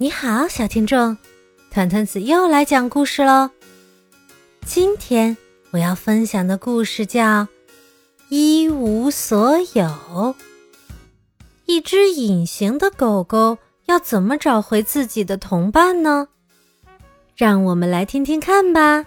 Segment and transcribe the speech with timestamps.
[0.00, 1.18] 你好，小听众，
[1.72, 3.50] 团团子又来讲故事喽。
[4.64, 5.36] 今天
[5.72, 7.22] 我要分享的故事叫
[8.28, 9.64] 《一无所有》。
[11.66, 16.28] 一只隐形的狗狗要怎么找回自己的同伴呢？
[17.34, 19.04] 让我们来听听看吧。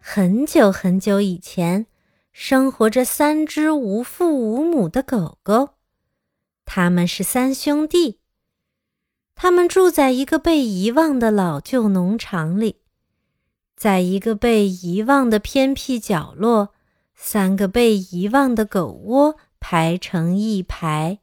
[0.00, 1.86] 很久很久以前，
[2.32, 5.75] 生活着三只无父无母的狗狗。
[6.66, 8.18] 他们是三兄弟，
[9.34, 12.82] 他们住在一个被遗忘的老旧农场里，
[13.76, 16.74] 在一个被遗忘的偏僻角落，
[17.14, 21.20] 三个被遗忘的狗窝排成一排。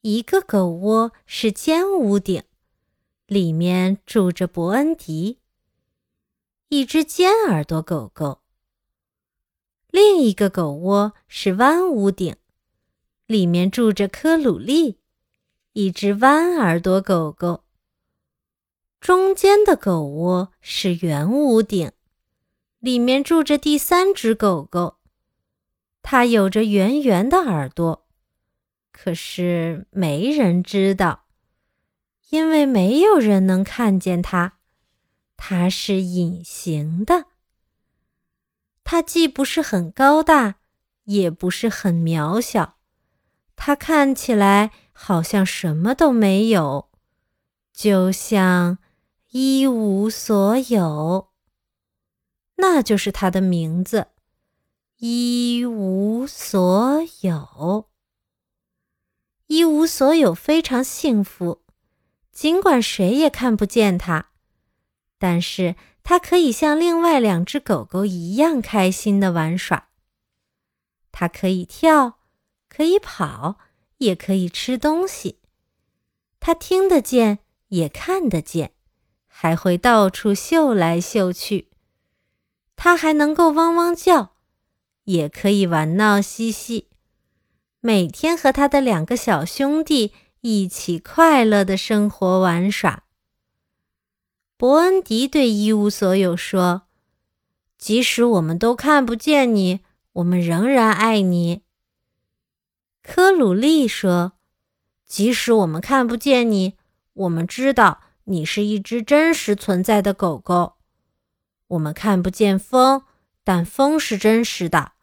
[0.00, 2.44] 一个狗窝是尖屋顶，
[3.26, 5.40] 里面住着伯恩迪，
[6.68, 8.40] 一只尖耳朵狗狗；
[9.90, 12.36] 另一个狗窝是弯屋顶。
[13.26, 15.00] 里面住着科鲁利，
[15.72, 17.64] 一只弯耳朵狗狗。
[19.00, 21.90] 中间的狗窝是圆屋顶，
[22.78, 24.98] 里面住着第三只狗狗。
[26.02, 28.06] 它有着圆圆的耳朵，
[28.92, 31.24] 可是没人知道，
[32.30, 34.58] 因为没有人能看见它，
[35.36, 37.24] 它是隐形的。
[38.84, 40.60] 它既不是很高大，
[41.06, 42.75] 也不是很渺小。
[43.56, 46.88] 它看起来好像什么都没有，
[47.72, 48.78] 就像
[49.30, 51.30] 一无所有。
[52.56, 54.08] 那就是它的名字——
[54.98, 57.88] 一无所有。
[59.46, 61.62] 一无所有非常幸福，
[62.32, 64.30] 尽管谁也看不见它，
[65.18, 69.88] 但是它可以像另外两只狗狗一样开心的玩耍。
[71.12, 72.18] 它可以跳。
[72.76, 73.56] 可以跑，
[73.96, 75.38] 也可以吃东西。
[76.38, 78.72] 它听得见，也看得见，
[79.26, 81.70] 还会到处嗅来嗅去。
[82.76, 84.34] 它还能够汪汪叫，
[85.04, 86.90] 也可以玩闹嬉戏。
[87.80, 90.12] 每天和他的两个小兄弟
[90.42, 93.04] 一起快乐的生活玩耍。
[94.58, 96.82] 伯恩迪对一无所有说
[97.78, 99.80] ：“即使我们都看不见你，
[100.12, 101.62] 我们仍然爱你。”
[103.08, 104.32] 科鲁利说
[105.06, 106.76] ：“即使我们看不见你，
[107.12, 110.74] 我们知道你是一只真实存在的狗狗。
[111.68, 113.04] 我们看不见风，
[113.44, 114.94] 但风是真实的；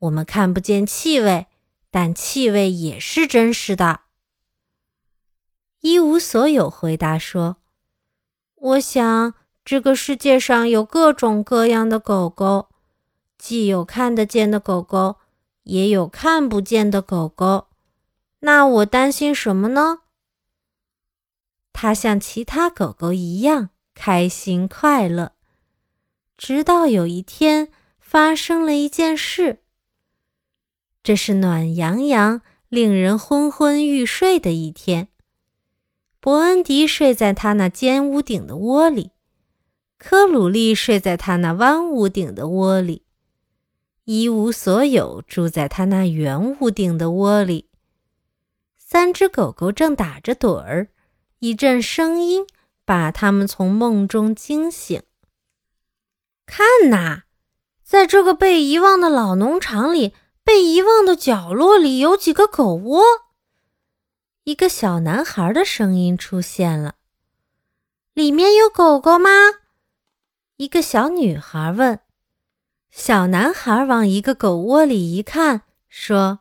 [0.00, 1.46] 我们看不见气味，
[1.92, 4.00] 但气味也是真实的。”
[5.80, 7.58] 一无所有回答说
[8.56, 9.34] ：“我想
[9.64, 12.70] 这个世界上有各种各样的狗狗，
[13.38, 15.18] 既有看得见的狗狗。”
[15.68, 17.68] 也有看不见的狗狗，
[18.40, 20.00] 那我担心什么呢？
[21.72, 25.32] 它像其他狗狗一样开心快乐，
[26.38, 27.68] 直到有一天
[28.00, 29.60] 发生了一件事。
[31.02, 35.08] 这是暖洋洋、令人昏昏欲睡的一天。
[36.18, 39.10] 伯恩迪睡在他那尖屋顶的窝里，
[39.98, 43.02] 科鲁利睡在他那弯屋顶的窝里。
[44.10, 47.68] 一无所有，住在他那圆屋顶的窝里。
[48.78, 50.88] 三只狗狗正打着盹儿，
[51.40, 52.46] 一阵声音
[52.86, 55.02] 把它们从梦中惊醒。
[56.46, 57.24] 看呐，
[57.84, 63.02] 在这个被遗忘的老农场里，被遗忘的角落里有几个狗窝。
[64.44, 66.94] 一个小男孩的声音出现了
[68.14, 69.28] ：“里面有狗狗吗？”
[70.56, 72.00] 一个小女孩问。
[72.90, 76.40] 小男孩往一个狗窝里一看，说：“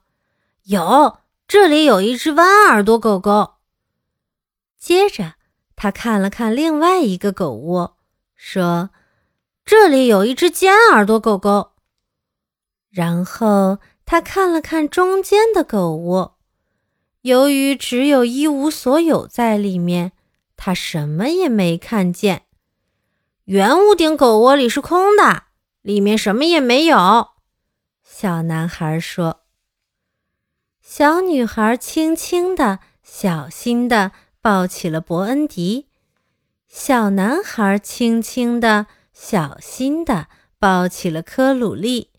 [0.66, 3.56] 有，这里有一只弯耳朵狗狗。”
[4.80, 5.36] 接着，
[5.76, 7.98] 他看了看另外一个狗窝，
[8.36, 8.90] 说
[9.66, 11.72] ：“这里有一只尖耳朵狗狗。”
[12.90, 16.38] 然后他看了看中间的狗窝，
[17.22, 20.14] 由于只有一无所有在里面，
[20.56, 22.46] 他什么也没看见。
[23.44, 25.47] 圆屋顶狗窝里是空的。
[25.88, 27.30] 里面什么也没有，
[28.04, 29.46] 小男孩说。
[30.82, 34.12] 小女孩轻轻的、小心的
[34.42, 35.88] 抱起了伯恩迪，
[36.68, 40.28] 小男孩轻轻的、小心的
[40.60, 42.12] 抱起了科鲁利。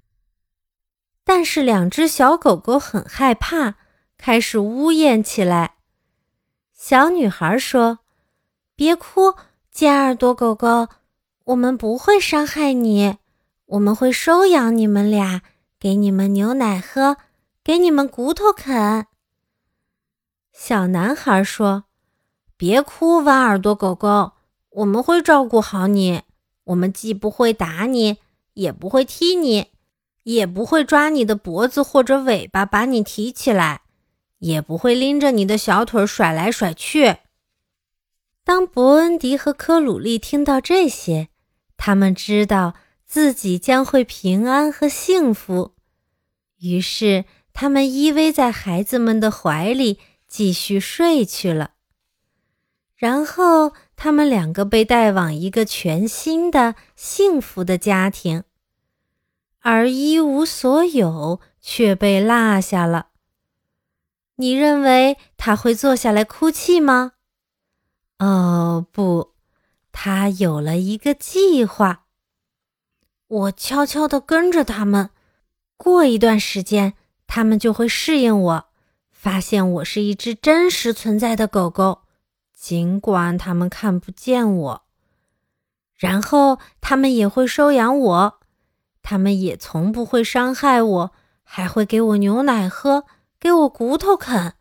[1.23, 3.75] 但是两只小狗狗很害怕，
[4.17, 5.75] 开始呜咽起来。
[6.73, 7.99] 小女孩说
[8.75, 9.35] ：“别哭，
[9.71, 10.89] 尖耳朵狗狗，
[11.45, 13.19] 我们不会伤害你。”
[13.69, 15.43] 我们会收养你们俩，
[15.79, 17.19] 给你们牛奶喝，
[17.63, 19.07] 给你们骨头啃。
[20.51, 21.85] 小男孩说
[22.57, 24.33] ：“别哭，挖耳朵狗狗，
[24.71, 26.23] 我们会照顾好你。
[26.65, 28.17] 我们既不会打你，
[28.55, 29.67] 也不会踢你，
[30.23, 33.83] 也不会抓你的脖子或者尾巴把你提起来，
[34.39, 37.19] 也不会拎着你的小腿甩来甩去。”
[38.43, 41.29] 当伯恩迪和科鲁利听到这些，
[41.77, 42.75] 他们知道
[43.09, 45.75] 自己将会平安和幸福，
[46.61, 49.99] 于是他们依偎在孩子们的怀里。
[50.29, 51.71] 继续睡去了。
[52.95, 58.45] 然后，他们两个被带往一个全新的、幸福的家庭，
[59.61, 63.07] 而一无所有却被落下了。
[64.37, 67.13] 你认为他会坐下来哭泣吗？
[68.19, 69.33] 哦，不，
[69.93, 72.08] 他有了一个计划。
[73.29, 75.11] 我悄悄地跟着他们，
[75.77, 76.95] 过一段时间，
[77.27, 78.65] 他们就会适应我。
[79.11, 82.03] 发现我是一只真实存在的狗狗，
[82.55, 84.83] 尽管他们看不见我。
[85.97, 88.41] 然后他们也会收养我，
[89.03, 93.05] 他们也从不会伤害我，还会给我牛奶喝，
[93.39, 94.55] 给我骨头啃。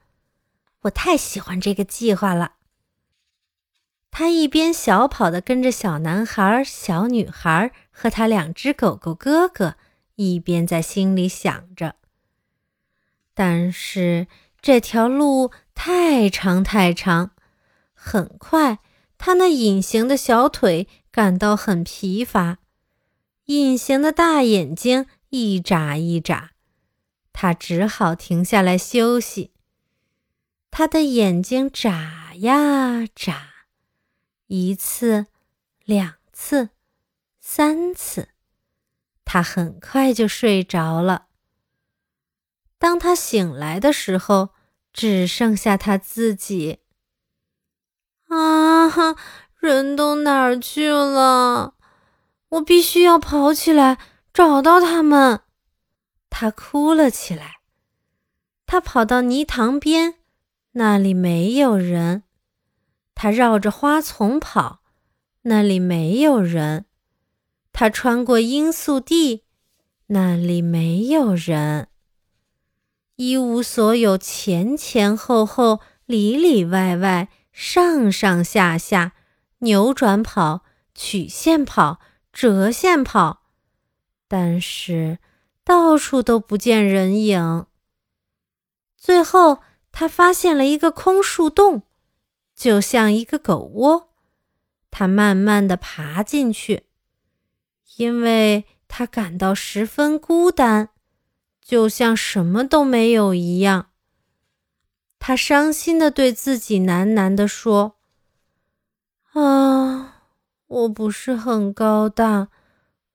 [0.81, 2.53] 我太喜欢这个计划了。
[4.09, 9.75] 他一边小跑的跟着小男孩、小女孩和他两只狗狗哥哥，
[10.15, 11.95] 一边在心里想着。
[13.33, 14.27] 但是。
[14.59, 17.31] 这条路太长太长，
[17.93, 18.79] 很快，
[19.17, 22.57] 他那隐形的小腿感到很疲乏，
[23.45, 26.49] 隐形的大眼睛一眨一眨，
[27.31, 29.51] 他只好停下来休息。
[30.71, 33.67] 他的眼睛眨呀眨，
[34.47, 35.27] 一次，
[35.85, 36.71] 两次，
[37.49, 38.27] 三次，
[39.23, 41.27] 他很快就睡着了。
[42.77, 44.49] 当他醒来的时候，
[44.91, 46.79] 只剩下他自己。
[48.27, 49.15] 啊哈！
[49.59, 51.75] 人都哪儿去了？
[52.49, 53.97] 我必须要跑起来
[54.33, 55.39] 找到他们。
[56.29, 57.61] 他哭了起来。
[58.65, 60.15] 他跑到泥塘边，
[60.73, 62.23] 那里没有人。
[63.15, 64.81] 他绕着花丛跑，
[65.43, 66.86] 那里没有人。
[67.79, 69.43] 他穿过罂粟地，
[70.07, 71.89] 那里没有人。
[73.17, 79.13] 一无所有，前前后后，里里外外，上上下下，
[79.59, 80.63] 扭转跑，
[80.95, 81.99] 曲线跑，
[82.33, 83.43] 折线跑，
[84.27, 85.19] 但是
[85.63, 87.67] 到处都不见人影。
[88.97, 89.59] 最后，
[89.91, 91.83] 他发现了一个空树洞，
[92.55, 94.09] 就像一个狗窝。
[94.89, 96.85] 他慢慢的爬进去，
[97.95, 100.89] 因为他感到十分孤单。
[101.61, 103.89] 就像什么都没有一样，
[105.19, 107.97] 他伤心的对自己喃喃地说
[109.35, 110.23] ：“啊，
[110.67, 112.47] 我不是很高大，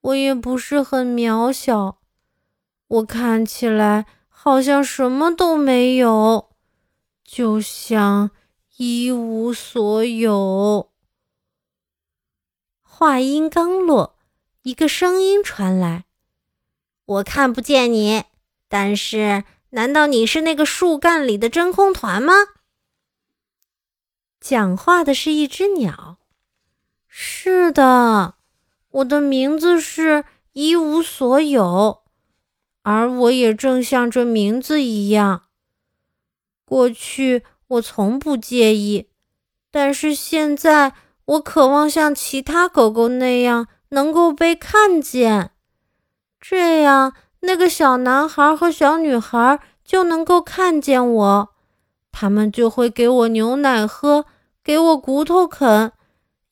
[0.03, 2.03] 我也不是很渺小，
[2.89, 6.51] 我看起来好像什么都没有，
[7.25, 8.33] 就像
[8.77, 10.91] 一无所有。”
[12.85, 14.19] 话音刚落，
[14.63, 16.05] 一个声音传来
[17.05, 18.25] ：“我看不见你。”
[18.69, 22.33] 但是，难道你是那个树干里的真空团吗？
[24.41, 26.19] 讲话的是一只鸟。
[27.07, 28.37] 是的，
[28.91, 32.03] 我的名字是一无所有，
[32.83, 35.45] 而我也正像这名字一样。
[36.65, 39.11] 过去我从不介意，
[39.71, 40.95] 但是现在
[41.27, 45.53] 我渴望像其他狗狗那样能够被看见，
[46.41, 47.15] 这样。
[47.45, 51.49] 那个小男孩和小女孩就能够看见我，
[52.13, 54.27] 他们就会给我牛奶喝，
[54.63, 55.91] 给我骨头啃，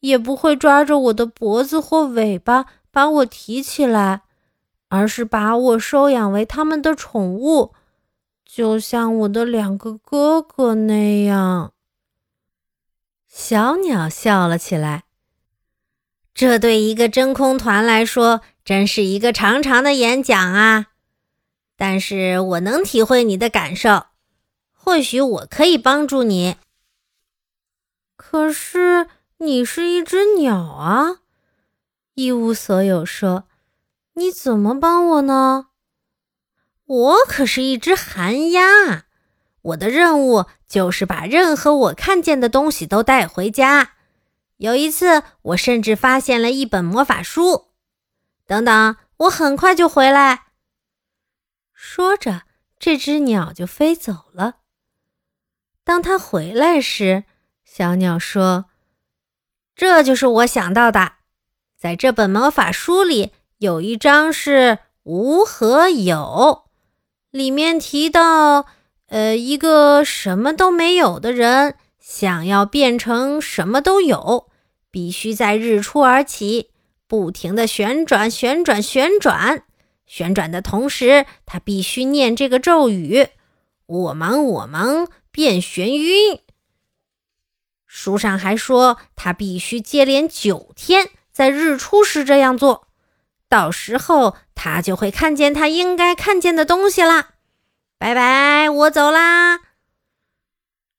[0.00, 4.22] 也不会抓着我的脖子或尾巴把我提起来，
[4.88, 7.72] 而是把我收养为他们的宠物，
[8.44, 11.72] 就像我的两个哥哥那样。
[13.28, 15.04] 小鸟笑了起来，
[16.34, 18.42] 这对一个真空团来说。
[18.62, 20.88] 真是一个长长的演讲啊！
[21.76, 24.04] 但是我能体会你的感受，
[24.70, 26.56] 或许我可以帮助你。
[28.16, 29.08] 可是
[29.38, 31.16] 你是一只鸟啊！
[32.14, 33.44] 一无所有说
[34.14, 35.68] ：“你怎么帮我呢？”
[36.86, 39.06] 我可是一只寒鸦，
[39.62, 43.94] 我的任务就是把任何我看见的东西都带回家。
[44.60, 47.68] 有一次，我甚至发现了一本魔法书。
[48.46, 50.48] 等等，我很快就回来。
[51.72, 52.42] 说着，
[52.78, 54.56] 这只鸟就飞走了。
[55.82, 57.24] 当他回来时，
[57.64, 58.66] 小鸟说
[59.74, 61.12] ：“这就是我想到的。
[61.78, 66.64] 在这本魔法书里，有一章是无和有，
[67.30, 68.66] 里面提到，
[69.06, 74.49] 呃，一个什么都没有的人想要变成什么都有，
[74.90, 76.70] 必须在日出而起，
[77.06, 79.64] 不停的旋转、旋转、旋转。
[80.06, 83.28] 旋转的同时，他必须念这个咒语：
[83.86, 86.40] 我忙，我忙。”变眩晕。
[87.86, 92.88] 书上还说，他必须接连九天在日出时这样做，
[93.48, 97.34] 到时候他就会看见他应该看见的东西啦。
[97.96, 99.60] 拜拜，我走啦。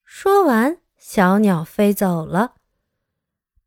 [0.05, 2.53] 说完，小鸟飞走了。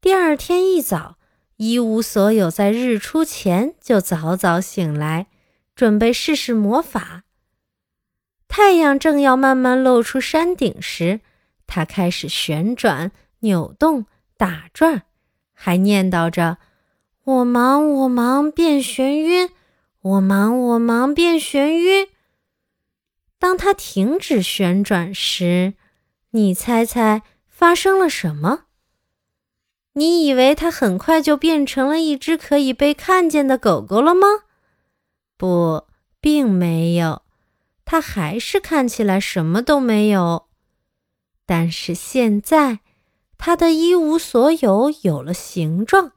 [0.05, 1.17] 第二天一早，
[1.57, 5.29] 一无所有，在日出前就早早醒来，
[5.75, 7.23] 准备试试魔法。
[8.47, 11.21] 太阳正要慢慢露出山顶时，
[11.67, 14.05] 它开始旋转、扭动、
[14.37, 15.05] 打转，
[15.55, 16.59] 还念叨着
[17.25, 19.49] ：“我忙，我忙，变眩晕；
[20.03, 22.09] 我忙，我忙，变眩晕。”
[23.41, 25.73] 当它停止旋转时，
[26.33, 28.65] 你猜猜发生了什么？
[29.95, 34.27] 你以为它很快就变成了一只可以被看见的狗狗了吗？
[35.37, 35.87] 不，
[36.21, 37.23] 并没有。
[37.85, 40.49] 它还是看起来什么都没有，
[41.45, 42.81] 但是现在，
[43.37, 46.13] 它的一无所有有了形状。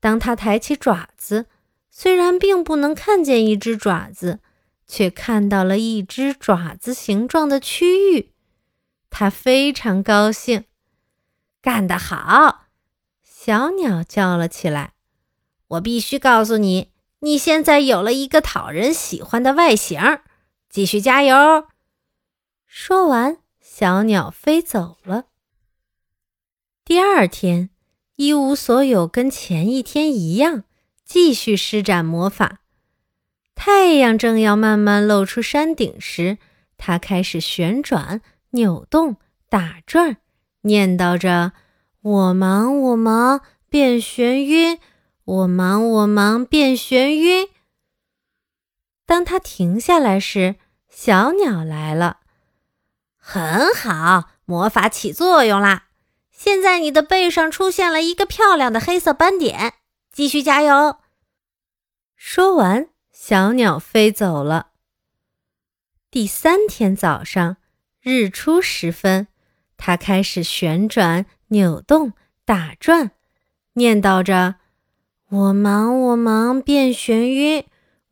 [0.00, 1.46] 当它抬起爪子，
[1.90, 4.40] 虽然并不能看见一只爪子，
[4.86, 8.32] 却看到了一只爪子形状的区域。
[9.08, 10.64] 它非常高兴，
[11.62, 12.65] 干得好！
[13.46, 14.94] 小鸟叫了起来
[15.78, 20.00] ：“我必须告诉你，你现在有了一个讨人喜欢的外形。”
[20.68, 21.68] 继续加油！
[22.66, 25.26] 说完，小鸟飞走了。
[26.84, 27.70] 第二天，
[28.16, 30.64] 一无所有，跟前一天一样，
[31.04, 32.62] 继续施展魔法。
[33.54, 36.38] 太阳正要慢慢露出山顶时，
[36.76, 40.16] 它开始旋转、扭动、打转，
[40.62, 41.52] 念叨着
[42.06, 44.78] ：“我忙，我忙，变眩晕；
[45.24, 47.48] 我忙，我忙，变眩晕。”
[49.04, 50.54] 当它停下来时，
[50.88, 52.20] 小鸟来了，
[53.16, 55.88] 很好，魔法起作用啦！
[56.30, 59.74] 现在你的背上出现了一个漂亮的黑色斑点，
[60.12, 60.98] 继续加油。
[62.14, 64.68] 说完，小鸟飞走了。
[66.08, 67.56] 第三天早上，
[68.00, 69.26] 日出时分，
[69.76, 72.12] 它开始旋转、扭动、
[72.44, 73.12] 打转，
[73.74, 74.56] 念叨着
[75.28, 77.64] ：“我忙，我忙，变眩晕；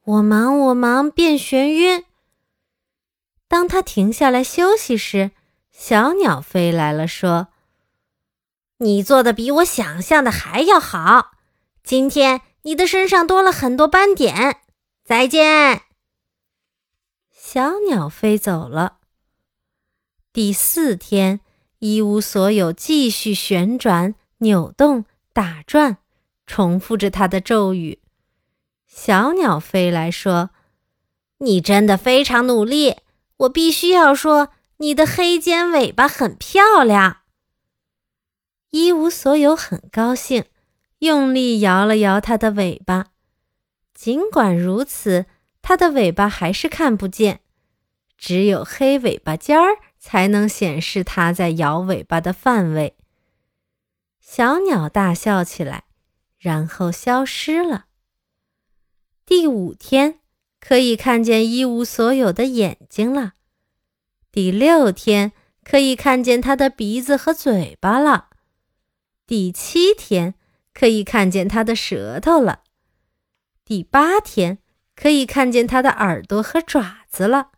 [0.04, 2.04] 我忙，我忙，变眩晕。”
[3.48, 5.30] 当他停下来休息时，
[5.70, 7.48] 小鸟飞来了，说
[8.78, 11.32] ：“你做的比我想象的还要好。
[11.82, 14.58] 今天你的身上多了很多斑点。
[15.04, 15.82] 再见。”
[17.30, 18.98] 小鸟飞走了。
[20.32, 21.40] 第四天，
[21.84, 25.98] 一无所有，继续旋转、扭动、打转，
[26.46, 27.98] 重复着他的咒语。
[28.86, 30.48] 小鸟飞来说
[31.44, 32.96] ：“你真的非常努力。”
[33.36, 34.48] 我必须要说，
[34.78, 37.18] 你的黑尖尾巴很漂亮。
[38.70, 40.44] 一无所有，很高兴，
[41.00, 43.08] 用力摇了摇它的尾巴。
[43.92, 45.26] 尽管如此，
[45.60, 47.40] 它的尾巴还是看不见，
[48.16, 52.94] 只有黑尾巴尖儿才能显示它在摇尾巴的范围。
[54.20, 55.84] 小鸟大笑起来，
[56.36, 57.86] 然后消失了。
[59.24, 60.20] 第五天。
[60.66, 63.34] 可以看见一无所有的眼睛了。
[64.32, 65.32] 第六天
[65.62, 68.30] 可以看见他的鼻子和嘴巴了。
[69.26, 70.36] 第七天
[70.72, 72.62] 可以看见他的舌头了。
[73.62, 74.56] 第八天
[74.96, 77.50] 可以看见他的耳朵和爪子了。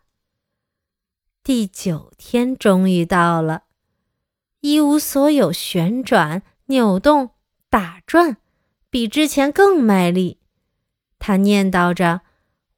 [1.47, 3.62] 第九天终于到了，
[4.62, 7.31] 一无所有，旋转、扭动、
[7.71, 8.38] 打转，
[8.91, 10.41] 比之前更卖力。
[11.21, 12.23] 他念叨着。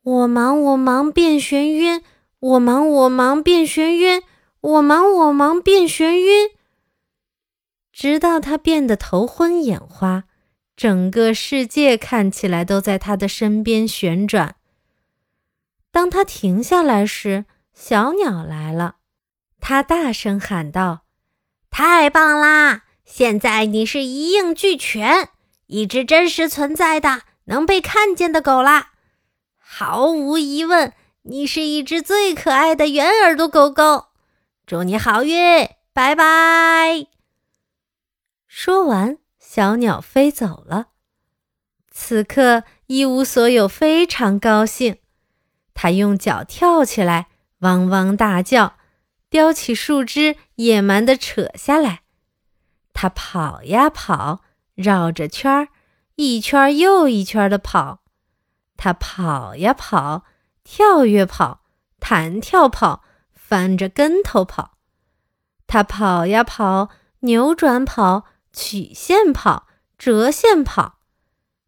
[0.03, 2.03] 我忙，我忙，变眩晕；
[2.41, 4.21] 我忙，我忙，变眩晕；
[4.61, 6.51] 我忙，我忙，变眩晕。
[7.91, 10.25] 直到他变得头昏眼花，
[10.77, 14.57] 整个世界看起来都在他的身边旋转。
[15.91, 17.47] 当他停下来时，
[17.81, 18.97] 小鸟来了，
[19.61, 21.05] 它大声喊道
[21.71, 22.83] ：“太棒啦！
[23.05, 25.29] 现在你是一应俱全，
[25.69, 28.95] 一只真实存在的、能被看见的狗啦！”
[29.57, 30.93] 毫无疑问，
[31.23, 34.07] 你是一只最可爱的圆耳朵狗狗。
[34.67, 37.07] 祝你好运，拜拜。”
[38.49, 40.89] 说完，小鸟飞走了。
[41.93, 44.99] 此刻，一无所有，非常高兴。
[45.75, 47.29] 它用脚跳起来，
[47.61, 48.75] 汪汪大叫，
[49.31, 52.03] 叼起树枝，野蛮地扯下来。
[52.93, 54.43] 他跑呀跑，
[54.75, 55.69] 绕着圈儿，
[56.17, 58.01] 一圈又一圈地跑。
[58.77, 60.25] 他跑呀跑，
[60.63, 61.63] 跳跃跑，
[61.99, 64.79] 弹跳跑，翻着跟头跑。
[65.67, 69.67] 他跑呀跑，扭转跑，曲线跑，
[69.99, 70.99] 折线跑。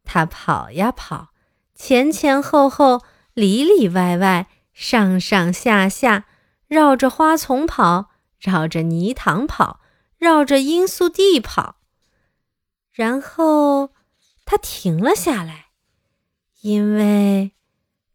[0.05, 1.31] 他跑呀跑，
[1.75, 3.03] 前前后后。
[3.33, 4.49] 里里外外，
[4.81, 6.25] 上上下下，
[6.67, 8.09] 绕着花丛跑，
[8.39, 9.81] 绕着泥塘跑，
[10.17, 11.77] 绕着罂粟地跑。
[12.91, 13.91] 然后
[14.47, 15.67] 他停了下来，
[16.63, 17.53] 因为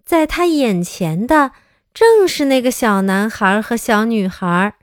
[0.03, 1.51] 在他眼前的
[1.93, 4.74] 正是那个小男孩和小女孩，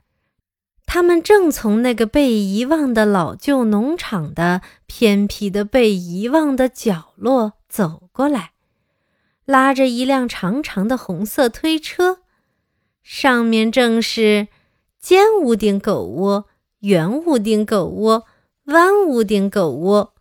[0.85, 8.52] 他们正从那个被遗忘的老旧农场的偏僻的被遗忘的角落走过来。
[9.45, 12.19] 拉着一辆长长的红色推车，
[13.01, 14.47] 上面正是
[14.99, 16.45] 尖屋顶狗窝、
[16.79, 18.25] 圆屋顶狗窝、
[18.65, 20.13] 弯屋顶狗窝，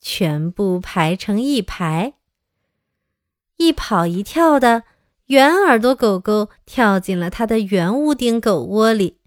[0.00, 2.14] 全部排成一排。
[3.58, 4.84] 一跑一跳的
[5.26, 9.18] 圆耳朵狗狗跳进了它的圆屋顶狗窝里。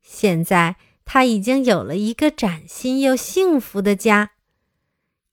[0.00, 4.30] 现在它已经有了一个崭新又幸福的家。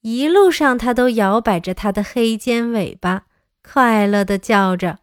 [0.01, 3.27] 一路上，它都摇摆着它的黑尖尾巴。
[3.71, 4.97] 快乐地叫着：“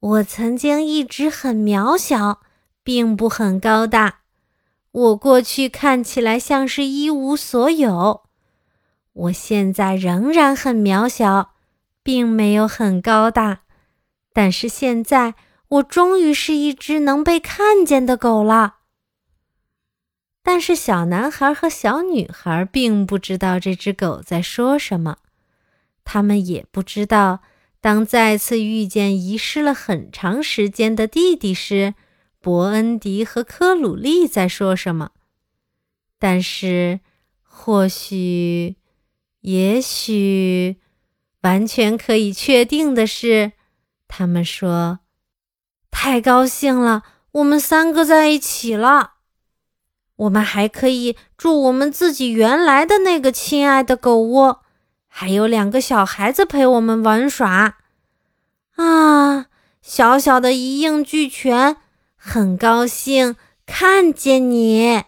[0.00, 2.40] 我曾经一直很渺小，
[2.82, 4.20] 并不很高大。
[4.90, 8.22] 我过去看起来像是一无所有，
[9.12, 11.52] 我现在仍然很渺小，
[12.02, 13.60] 并没有很高大。
[14.32, 15.34] 但是现在，
[15.68, 18.76] 我终于是一只能被看见的狗了。”
[20.42, 25.18] 但是小男孩和小女孩并不知道这只狗在说什么。
[26.04, 27.40] 他们也不知道，
[27.80, 31.94] 当再次遇见遗失了很长时间的弟弟时，
[32.40, 35.10] 伯恩迪和科鲁利在说什么。
[36.18, 37.00] 但是，
[37.42, 38.76] 或许，
[39.40, 40.76] 也许，
[41.42, 43.52] 完全可以确定的是，
[44.06, 45.00] 他们说
[45.90, 49.14] ：“太高兴了，我们三个在一起了。
[50.16, 54.60] 我们还可以住我们自己原来的那个亲爱的狗窝。”
[55.16, 57.76] 还有两个小孩子陪我们玩耍，
[58.74, 59.46] 啊，
[59.80, 61.76] 小小的一应俱全，
[62.16, 65.04] 很高兴看见你。